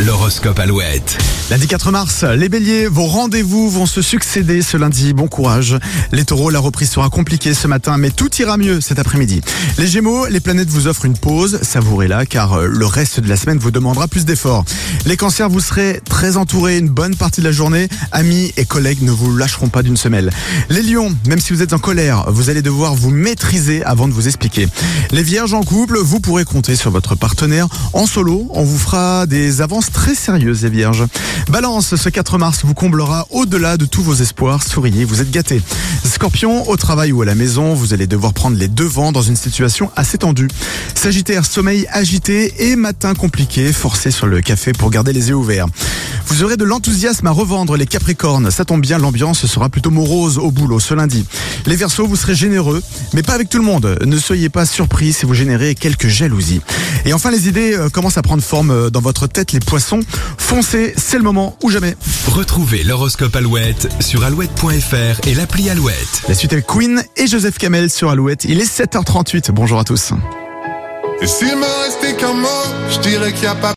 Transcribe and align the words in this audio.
L'horoscope 0.00 0.58
Alouette. 0.58 1.16
Lundi 1.50 1.68
4 1.68 1.92
mars, 1.92 2.24
les 2.24 2.48
béliers, 2.48 2.88
vos 2.88 3.04
rendez-vous 3.04 3.70
vont 3.70 3.86
se 3.86 4.02
succéder 4.02 4.60
ce 4.60 4.76
lundi. 4.76 5.12
Bon 5.12 5.28
courage. 5.28 5.78
Les 6.10 6.24
taureaux, 6.24 6.50
la 6.50 6.58
reprise 6.58 6.90
sera 6.90 7.10
compliquée 7.10 7.54
ce 7.54 7.68
matin, 7.68 7.96
mais 7.96 8.10
tout 8.10 8.30
ira 8.40 8.56
mieux 8.56 8.80
cet 8.80 8.98
après-midi. 8.98 9.40
Les 9.78 9.86
gémeaux, 9.86 10.26
les 10.26 10.40
planètes 10.40 10.68
vous 10.68 10.88
offrent 10.88 11.04
une 11.04 11.16
pause. 11.16 11.60
Savourez-la, 11.62 12.26
car 12.26 12.54
euh, 12.54 12.66
le 12.66 12.86
reste 12.86 13.20
de 13.20 13.28
la 13.28 13.36
semaine 13.36 13.58
vous 13.58 13.70
demandera 13.70 14.08
plus 14.08 14.24
d'efforts. 14.24 14.64
Les 15.06 15.16
cancers, 15.16 15.48
vous 15.48 15.60
serez 15.60 16.00
très 16.08 16.38
entourés 16.38 16.78
une 16.78 16.88
bonne 16.88 17.14
partie 17.14 17.40
de 17.40 17.46
la 17.46 17.52
journée. 17.52 17.88
Amis 18.10 18.52
et 18.56 18.64
collègues 18.64 19.02
ne 19.02 19.12
vous 19.12 19.36
lâcheront 19.36 19.68
pas 19.68 19.82
d'une 19.82 19.98
semelle. 19.98 20.30
Les 20.70 20.82
lions, 20.82 21.14
même 21.28 21.38
si 21.38 21.52
vous 21.52 21.62
êtes 21.62 21.74
en 21.74 21.78
colère, 21.78 22.24
vous 22.32 22.50
allez 22.50 22.62
devoir 22.62 22.94
vous 22.94 23.10
maîtriser 23.10 23.84
avant 23.84 24.08
de 24.08 24.12
vous 24.12 24.26
expliquer. 24.26 24.66
Les 25.12 25.22
vierges 25.22 25.54
en 25.54 25.62
couple, 25.62 25.98
vous 25.98 26.18
pourrez 26.18 26.44
compter 26.44 26.74
sur 26.74 26.90
votre 26.90 27.14
partenaire. 27.14 27.68
En 27.92 28.06
solo, 28.06 28.48
on 28.50 28.64
vous 28.64 28.78
fera 28.78 29.26
des 29.26 29.60
avances 29.60 29.83
très 29.90 30.14
sérieuses, 30.14 30.62
les 30.62 30.70
vierges. 30.70 31.04
Balance, 31.48 31.96
ce 31.96 32.08
4 32.08 32.38
mars 32.38 32.60
vous 32.64 32.74
comblera 32.74 33.26
au-delà 33.30 33.76
de 33.76 33.86
tous 33.86 34.02
vos 34.02 34.14
espoirs. 34.14 34.62
Souriez, 34.62 35.04
vous 35.04 35.20
êtes 35.20 35.30
gâtés. 35.30 35.62
Scorpion, 36.04 36.68
au 36.68 36.76
travail 36.76 37.12
ou 37.12 37.22
à 37.22 37.24
la 37.24 37.34
maison, 37.34 37.74
vous 37.74 37.94
allez 37.94 38.06
devoir 38.06 38.32
prendre 38.32 38.56
les 38.56 38.68
devants 38.68 39.12
dans 39.12 39.22
une 39.22 39.36
situation 39.36 39.90
assez 39.96 40.18
tendue. 40.18 40.48
Sagittaire, 40.94 41.44
sommeil 41.44 41.86
agité 41.90 42.70
et 42.70 42.76
matin 42.76 43.14
compliqué, 43.14 43.72
forcé 43.72 44.10
sur 44.10 44.26
le 44.26 44.40
café 44.40 44.72
pour 44.72 44.90
garder 44.90 45.12
les 45.12 45.28
yeux 45.28 45.34
ouverts. 45.34 45.66
Vous 46.26 46.42
aurez 46.42 46.56
de 46.56 46.64
l'enthousiasme 46.64 47.26
à 47.26 47.30
revendre 47.30 47.76
les 47.76 47.86
Capricornes. 47.86 48.50
Ça 48.50 48.64
tombe 48.64 48.80
bien, 48.80 48.98
l'ambiance 48.98 49.46
sera 49.46 49.68
plutôt 49.68 49.90
morose 49.90 50.38
au 50.38 50.50
boulot 50.50 50.80
ce 50.80 50.94
lundi. 50.94 51.26
Les 51.66 51.76
Verseaux, 51.76 52.06
vous 52.06 52.16
serez 52.16 52.34
généreux, 52.34 52.82
mais 53.12 53.22
pas 53.22 53.34
avec 53.34 53.48
tout 53.48 53.58
le 53.58 53.64
monde. 53.64 53.98
Ne 54.04 54.16
soyez 54.18 54.48
pas 54.48 54.66
surpris 54.66 55.12
si 55.12 55.26
vous 55.26 55.34
générez 55.34 55.74
quelques 55.74 56.08
jalousies. 56.08 56.60
Et 57.04 57.12
enfin, 57.12 57.30
les 57.30 57.48
idées 57.48 57.74
euh, 57.74 57.88
commencent 57.88 58.18
à 58.18 58.22
prendre 58.22 58.42
forme 58.42 58.70
euh, 58.70 58.90
dans 58.90 59.00
votre 59.00 59.26
tête, 59.26 59.52
les 59.52 59.60
poissons. 59.60 60.00
Foncez, 60.38 60.94
c'est 60.96 61.16
le 61.16 61.22
moment 61.22 61.56
ou 61.62 61.70
jamais. 61.70 61.96
Retrouvez 62.28 62.82
l'horoscope 62.82 63.34
Alouette 63.36 63.88
sur 64.00 64.24
alouette.fr 64.24 65.26
et 65.26 65.34
l'appli 65.34 65.70
Alouette. 65.70 66.22
La 66.28 66.34
suite 66.34 66.52
est 66.52 66.62
Queen 66.66 67.02
et 67.16 67.26
Joseph 67.26 67.58
Kamel 67.58 67.90
sur 67.90 68.10
Alouette. 68.10 68.44
Il 68.44 68.60
est 68.60 68.80
7h38. 68.80 69.50
Bonjour 69.52 69.78
à 69.78 69.84
tous. 69.84 70.12
Et 71.20 71.26
s'il 71.26 71.56
me 71.56 71.84
restait 71.84 72.16
qu'un 72.16 72.34
mot, 72.34 72.48
je 72.90 72.98
dirais 72.98 73.32
qu'il 73.32 73.42
n'y 73.42 73.46
a 73.46 73.54
pas 73.54 73.72